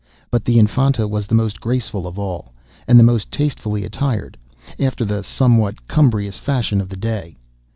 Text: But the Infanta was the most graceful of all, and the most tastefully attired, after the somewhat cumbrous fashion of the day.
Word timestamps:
But 0.31 0.45
the 0.45 0.57
Infanta 0.57 1.07
was 1.07 1.27
the 1.27 1.35
most 1.35 1.61
graceful 1.61 2.07
of 2.07 2.17
all, 2.17 2.53
and 2.87 2.99
the 2.99 3.03
most 3.03 3.29
tastefully 3.29 3.85
attired, 3.85 4.35
after 4.79 5.05
the 5.05 5.21
somewhat 5.21 5.87
cumbrous 5.87 6.39
fashion 6.39 6.81
of 6.81 6.89
the 6.89 6.97
day. 6.97 7.37